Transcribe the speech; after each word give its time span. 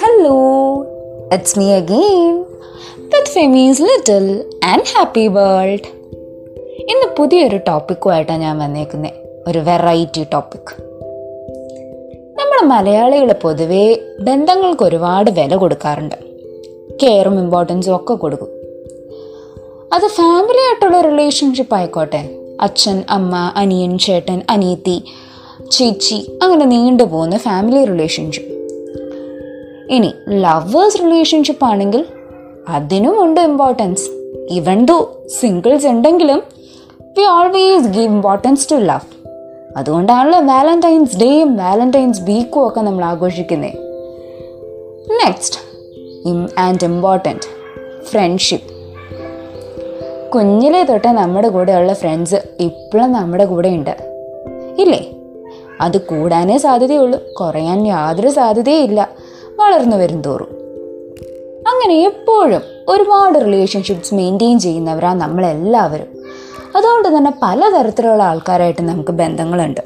Hello 0.00 0.36
it's 1.32 1.58
me 1.58 1.72
again 1.72 2.44
with 2.98 3.26
Femi's 3.26 3.82
little 3.82 4.44
and 4.64 4.82
happy 4.82 5.26
world 5.26 5.88
ഇന്ന് 6.78 7.16
പുതിയൊരു 7.16 7.56
ടോപ്പിക്കുമായിട്ടാണ് 7.56 8.40
ഞാൻ 8.40 8.58
വന്നേക്കുന്നത് 8.58 9.12
ഒരു 9.46 9.58
വെറൈറ്റി 9.58 10.26
ടോപ്പിക് 10.32 10.82
നമ്മൾ 12.38 12.66
മലയാളികൾ 12.66 13.32
പൊതുവേ 13.32 13.96
ബന്ധങ്ങൾക്ക് 14.20 14.82
ഒരുപാട് 14.82 15.30
വില 15.30 15.56
കൊടുക്കാറുണ്ട്. 15.56 16.14
കെയറും 17.02 17.40
ഇമ്പോർട്ടൻസും 17.40 17.96
ഒക്കെ 17.96 18.14
കൊടുക്കും. 18.14 18.48
അത് 19.92 20.08
ഫാമിലി 20.08 20.58
ആയിട്ടുള്ള 20.58 21.00
റിലേഷൻഷിപ്പ് 21.00 21.74
ആയിക്കോട്ടെ. 21.74 22.30
അച്ഛൻ 22.60 23.04
അമ്മ 23.10 23.52
അനിയൻ 23.56 23.98
ചേട്ടൻ 23.98 24.42
അനിയത്തി 24.50 25.02
ചേച്ചി 25.70 26.26
അങ്ങനെ 26.42 26.64
നീണ്ടു 26.64 27.02
പോകുന്ന 27.04 27.36
ഫാമിലി 27.38 27.84
റിലേഷൻഷിപ്പ് 27.84 28.54
ഇനി 29.90 30.14
ലവേഴ്സ് 30.30 30.98
റിലേഷൻഷിപ്പ് 30.98 31.64
ആണെങ്കിൽ 31.64 32.06
അതിനും 32.68 33.24
ഉണ്ട് 33.24 33.40
ഇമ്പോർട്ടൻസ് 33.40 34.06
ഇവൻ 34.50 34.84
ദോ 34.84 35.26
സിംഗിൾസ് 35.40 35.86
ഉണ്ടെങ്കിലും 35.86 36.40
we 37.16 37.22
always 37.30 37.88
give 37.88 38.12
importance 38.12 38.70
to 38.70 38.74
love 38.74 39.06
അതുകൊണ്ടാണല്ലോ 39.76 40.40
വാലന്റൈൻസ് 40.46 41.16
ഡേയും 41.16 41.56
വാലന്റൈൻസ് 41.56 42.22
വീക്കും 42.22 42.68
ഒക്കെ 42.68 42.80
നമ്മൾ 42.80 43.04
ആഘോഷിക്കുന്നത് 43.04 43.76
നെക്സ്റ്റ് 45.18 45.60
ആൻഡ് 46.58 46.84
ഇമ്പോർട്ടന്റ് 46.84 47.46
ഫ്രണ്ട്ഷിപ്പ് 48.04 48.72
കുഞ്ഞിലെ 50.34 50.82
തൊട്ട് 50.82 51.08
നമ്മുടെ 51.08 51.48
കൂടെയുള്ള 51.48 51.92
ഫ്രണ്ട്സ് 51.94 52.34
ഇപ്പോഴും 52.60 53.12
നമ്മുടെ 53.12 53.44
കൂടെ 53.44 53.68
ഉണ്ട് 53.68 53.94
ഇല്ലേ? 54.78 55.00
അത് 55.80 56.00
കൂടാനേ 56.00 56.58
സാധ്യതയുള്ളൂ. 56.58 57.32
കുറയാൻ 57.32 57.86
യാതൊരു 57.86 58.28
സാധ്യതയില്ല. 58.28 59.08
വളർന്നു 59.56 59.96
വരും 59.96 60.22
തോറും 60.22 60.58
അങ്ങനെ 61.68 62.04
എപ്പോഴും 62.04 62.62
ഒരുപാട് 62.88 63.38
റിലേഷൻഷിപ്സ് 63.38 64.14
മെയിന്റെയിൻ 64.14 64.58
ചെയ്യുന്നവരാണ് 64.58 65.20
നമ്മളെല്ലാവരും. 65.20 66.06
അതുകൊണ്ട് 66.76 67.16
തന്നെ 67.16 67.32
പലതരത്തിലുള്ള 67.42 68.22
ആൾക്കാരായിട്ട് 68.22 68.82
നമുക്ക് 68.82 69.10
ബന്ധങ്ങളുണ്ട്. 69.10 69.80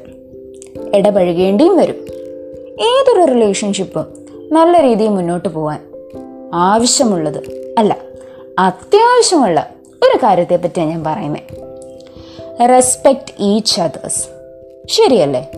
ഇടപഴകേണ്ടിയും 0.93 1.77
വരും. 1.77 1.95
ഏതൊരു 2.81 3.25
റിലേഷൻഷിപ്പും 3.31 4.05
നല്ല 4.51 4.81
രീതിയിൽ 4.81 5.09
മുന്നോട്ട് 5.09 5.49
പോകാൻ 5.49 5.79
ആവശ്യമുള്ളത് 6.53 7.75
അല്ല 7.77 7.97
അത്യാവശ്യമുള്ള 8.59 9.69
ഒരു 10.03 10.17
കാര്യത്തെ 10.17 10.55
പറ്റിയാണ് 10.55 10.89
ഞാൻ 10.89 11.03
പറയുന്നത് 11.03 12.69
റെസ്പെക്റ്റ് 12.69 13.33
ഈച്ച് 13.39 13.81
അതേഴ്സ് 13.81 14.25
ശരിയല്ലേ? 14.89 15.51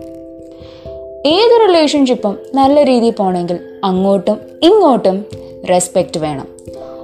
ഏത് 1.26 1.68
റിലേഷൻഷിപ്പും 1.68 2.38
നല്ല 2.54 2.82
രീതിയിൽ 2.82 3.12
പോകണമെങ്കിൽ 3.12 3.58
അങ്ങോട്ടും 3.84 4.40
ഇങ്ങോട്ടും 4.62 5.24
റെസ്പെക്റ്റ് 5.70 6.20
വേണം. 6.20 6.48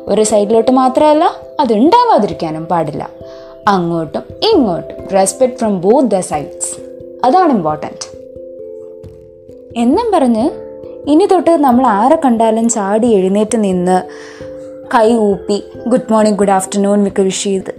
ഒരു 0.06 0.22
സൈഡിലോട്ട് 0.22 0.70
മാത്രമല്ല 0.70 1.24
അത് 1.60 1.72
ഉണ്ടാവാതിരിക്കാനും 1.72 2.64
പാടില്ല. 2.64 3.10
അങ്ങോട്ടും 3.68 4.22
ഇങ്ങോട്ടും 4.42 5.08
respect 5.08 5.54
from 5.54 5.80
both 5.80 6.08
the 6.08 6.20
sides 6.20 6.72
അതാണ് 7.24 7.52
ഇമ്പോർട്ടന്റ് 7.52 8.06
എന്നും 9.76 10.10
പറഞ്ഞ് 10.14 10.50
ഇനി 11.10 11.26
തൊട്ട് 11.26 11.50
നമ്മൾ 11.50 11.86
ആരെ 11.86 12.18
കണ്ടാലും 12.24 12.68
ചാടി 12.68 13.06
എഴുന്നേറ്റ് 13.06 13.64
നിന്ന് 13.64 14.02
കൈ 14.94 15.12
ഊപ്പി 15.12 15.62
ഗുഡ് 15.86 16.12
മോർണിംഗ് 16.12 16.38
ഗുഡ് 16.38 16.50
ആഫ്റ്റർനൂൺ 16.50 17.08
ഒക്കെ 17.08 17.22
വിഷ് 17.22 17.44
ചെയ്ത്. 17.44 17.70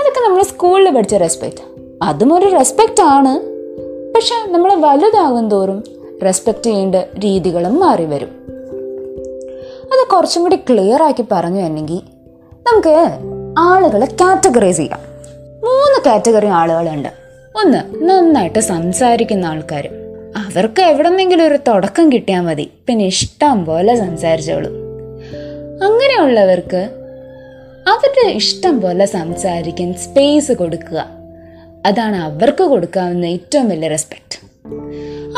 അതൊക്കെ 0.00 0.20
നമ്മൾ 0.20 0.42
സ്കൂളിൽ 0.42 0.90
പഠിച്ച 0.90 1.14
റെസ്പെക്റ്റ് 1.14 1.60
അതും 2.02 2.34
ഒരു 2.34 2.46
റെസ്പെക്റ്റ് 2.46 3.02
ആണ്. 3.02 3.53
പക്ഷെ 4.14 4.52
നമ്മൾ 4.52 4.74
വലുതാകും 4.74 5.50
തോറും 5.50 5.84
റെസ്പെക്റ്റ് 6.24 6.62
ചെയ്യേണ്ട 6.62 6.94
രീതികളും 6.94 7.80
മാറി 7.80 8.04
വരും. 8.04 8.28
അത് 9.84 10.06
കുറച്ചും 10.12 10.42
കൂടി 10.42 10.56
ക്ലിയർ 10.56 11.02
ആക്കി 11.02 11.24
പറഞ്ഞു 11.32 11.66
തന്നെങ്കിൽ 11.66 12.00
നമുക്ക് 12.72 13.08
ആളുകളെ 13.58 14.06
കാറ്റഗറൈസ് 14.06 14.76
ചെയ്യാം. 14.76 14.98
മൂന്ന് 15.64 16.04
കാറ്റഗറി 16.06 16.46
ആളുകളുണ്ട്. 16.46 17.08
ഒന്ന് 17.56 18.08
നന്നായിട്ട് 18.08 18.58
സംസാരിക്കുന്ന 18.58 19.46
ആൾക്കാർ 19.46 19.88
അവർക്ക് 20.36 20.82
എവിടെന്നെങ്കിലും 20.82 21.46
ഒരു 21.46 21.58
തുടക്കം 21.68 22.12
കിട്ടിയാൽ 22.12 22.40
മതി. 22.40 22.70
പിന്നെ 22.86 23.04
ഇഷ്ടം 23.04 23.64
പോലെ 23.64 23.96
സംസാരിച്ചോളൂ. 23.96 24.68
അങ്ങനെയുള്ളവർക്ക് 25.82 26.88
അവരുടെ 27.88 28.28
ഇഷ്ടം 28.28 28.80
പോലെ 28.80 29.06
സംസാരിക്കാൻ 29.06 29.94
സ്പേസ് 29.94 30.52
കൊടുക്കുക. 30.52 31.13
അതാണ് 31.86 32.16
അവർക്ക് 32.16 32.64
കൊടുക്കാവുന്ന 32.64 33.26
ഏറ്റവും 33.26 33.68
വലിയ 33.68 33.88
റെസ്പെക്റ്റ് 33.88 34.44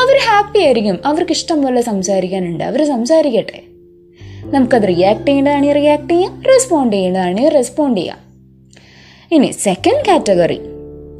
അവർ 0.00 0.18
ഹാപ്പി 0.28 0.58
ആയിരിക്കും. 0.58 0.98
അവർക്ക് 1.06 1.32
ഇഷ്ടം 1.32 1.62
പോലെ 1.62 1.80
സംസാരിക്കാനുണ്ട്. 1.80 2.64
അവർ 2.64 2.86
സംസാരിക്കട്ടെ. 2.86 3.62
നമുക്കത് 4.50 4.88
റിയാക്ട് 4.88 5.26
ചെയ്യേണ്ടതാണെങ്കിൽ 5.26 5.72
റിയാക്ട് 5.72 6.08
ചെയ്യാം. 6.08 6.42
റെസ്പോണ്ട് 6.42 6.96
ചെയ്യേണ്ടതാണെങ്കിൽ 6.96 7.48
റെസ്പോണ്ട് 7.48 8.00
ചെയ്യാം. 8.00 8.18
ഇനി 9.32 9.46
സെക്കൻഡ് 9.46 10.06
കാറ്റഗറി 10.08 10.60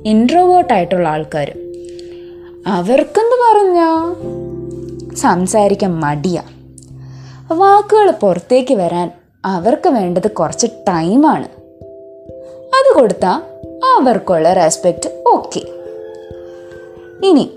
ഇൻട്രോവേർട്ട് 0.06 0.72
ആയിട്ടുള്ള 0.72 1.09
ആൾക്കാർ 1.09 1.53
അവർക്കെന്ന് 2.66 3.36
പറഞ്ഞാൽ 3.53 4.15
സംസാരിക്കാൻ 5.15 6.00
മടിയാ. 6.00 6.42
വാക്കുകൾ 7.53 8.10
പുറത്തേക്ക് 8.10 8.75
വരാൻ 8.75 9.10
അവർക്ക് 9.44 9.88
വേണ്ടത് 9.88 10.31
കുറച്ച് 10.31 10.66
ടൈമാണ് 10.66 11.48
അത് 12.66 12.94
കൊടുത്താൽ 12.94 13.56
അവർക്കുള്ള 14.00 14.53
റെസ്പെക്റ്റ് 14.53 15.16
ഓക്കെ. 15.36 15.62
ഇനി 17.26 17.50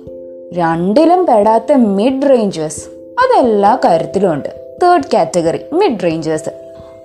രണ്ടിലും 0.53 1.25
പെടാത്ത 1.25 1.73
മിഡ് 1.73 2.29
റേഞ്ചേഴ്സ് 2.29 2.83
അതെല്ലാ 3.21 3.75
കാര്യത്തിലും 3.75 4.33
ഉണ്ട്. 4.33 4.49
തേർഡ് 4.83 5.11
കാറ്റഗറി 5.13 5.59
മിഡ് 5.73 6.03
റേഞ്ചേഴ്സ് 6.03 6.49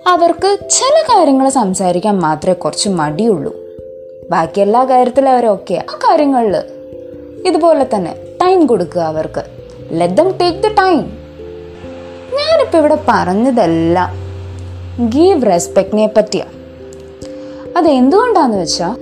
അവർക്ക് 0.07 0.51
ചില 0.71 0.97
കാര്യങ്ങൾ 1.03 1.49
സംസാരിക്കാൻ 1.49 2.19
മാത്രമേ 2.19 2.55
കുറച്ച് 2.55 2.89
മടിയുള്ളൂ. 2.89 3.53
ബാക്കി 4.31 4.61
എല്ലാ 4.61 4.85
കാര്യത്തിലും 4.85 5.31
അവരൊക്കെ 5.31 5.85
ആ 5.91 5.97
കാര്യങ്ങളിൽ 5.97 6.57
ഇതുപോലെ 7.47 7.87
തന്നെ 7.95 8.15
ടൈം 8.43 8.67
കൊടുക്കുക 8.67 9.03
അവർക്ക്. 9.03 9.43
Let 9.91 10.15
them 10.15 10.29
take 10.41 10.59
the 10.59 10.67
time 10.79 11.01
ഞാനിപ്പോൾ 12.37 12.79
ഇവിടെ 12.79 12.99
പറഞ്ഞതെല്ലാം 13.09 14.11
ഗീവ് 15.09 15.47
റെസ്പെക്റ്റിനെ 15.47 16.11
പറ്റിയാണ് 16.17 16.53
അത് 17.79 17.89
എന്തുകൊണ്ടാന്ന് 17.89 18.59
വെച്ചാൽ 18.59 18.95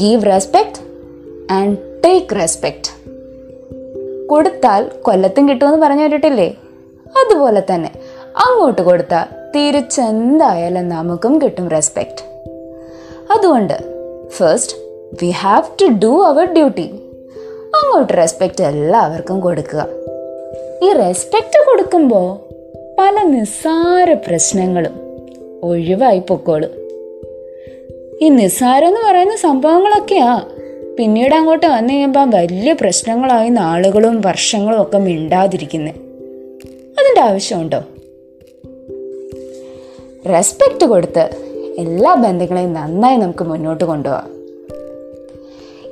give 0.00 0.26
respect 0.26 0.79
and 1.50 1.76
take 2.04 2.36
respect 2.36 2.90
കൊടുത്താൽ 4.26 4.90
കൊല്ലത്തും 5.02 5.48
കിട്ടുമെന്ന് 5.48 5.86
പറഞ്ഞു 5.86 6.02
കേട്ടിട്ടില്ലേ? 6.02 6.48
അതുപോലെ 7.06 7.62
തന്നെ 7.74 7.90
അങ്ങോട്ട് 8.36 8.82
കൊടുത്താൽ 8.82 9.24
തിരിച്ചെന്തായാലും 9.56 10.88
നമുക്കും 10.88 11.42
കിട്ടും 11.42 11.70
റെസ്പെക്റ്റ് 11.70 12.24
അതുകൊണ്ട് 13.32 13.74
first 14.28 14.76
we 15.22 15.30
have 15.30 15.62
to 15.82 15.86
do 15.86 16.24
our 16.24 16.44
duty 16.52 16.90
അങ്ങോട്ട് 17.74 18.12
റെസ്പെക്റ്റ് 18.12 18.64
എല്ലാവർക്കും 18.64 19.40
കൊടുക്കുക. 19.40 19.86
ഈ 20.82 20.92
റെസ്പെക്റ്റ് 20.92 21.66
കൊടുക്കുമ്പോൾ 21.66 22.50
പല 22.98 23.24
നിസ്സാര 23.24 24.12
പ്രശ്നങ്ങളും 24.12 24.94
ഒഴിവായി 25.62 26.18
പൊക്കോളും. 26.18 26.70
ഈ 28.22 28.28
നിസ്സാരം 28.28 28.88
എന്ന് 28.88 29.00
പറയുന്ന 29.10 29.36
സംഭവങ്ങളൊക്കെയാ 29.36 30.42
പിന്നീട് 31.00 31.34
അങ്ങോട്ട് 31.34 31.66
വന്നു 31.66 31.94
കഴിയുമ്പോൾ 31.94 32.30
വലിയ 32.30 32.72
പ്രശ്നങ്ങളായി 32.72 33.48
നാളുകളും 33.48 34.20
വർഷങ്ങളും 34.20 34.82
ഒക്കെ 34.82 34.98
മിണ്ടാതിരിക്കുന്നത് 34.98 35.94
അതിന്റെ 37.00 37.20
ആവശ്യമുണ്ടോ? 37.20 37.78
റെസ്പെക്റ്റ് 40.28 40.86
കൊടുത്ത് 40.86 41.30
എല്ലാ 41.78 42.14
ബന്ധങ്ങളെയും 42.14 42.72
നന്നായി 42.72 43.16
നമുക്ക് 43.16 43.44
മുന്നോട്ട് 43.44 43.84
കൊണ്ടുപോകാം 43.84 44.30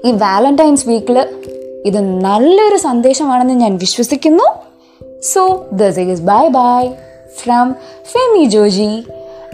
ഈ 0.04 0.12
വാലന്റൈൻസ് 0.12 0.88
വീക്കിൽ 0.88 1.28
ഇത് 1.86 1.98
നല്ലൊരു 2.00 2.76
സന്ദേശമാണെന്ന് 2.76 3.54
ഞാൻ 3.54 3.76
വിശ്വസിക്കുന്നു. 3.76 4.62
So 5.22 5.66
this 5.72 6.00
is 6.00 6.20
bye 6.20 6.49
bye 6.49 6.88
from 7.43 7.76
Femi 8.05 8.44
Joji 8.44 9.02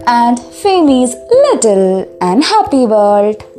and 0.09 0.37
Femi's 0.37 1.15
little 1.33 2.05
and 2.23 2.43
happy 2.43 2.85
world 2.85 3.55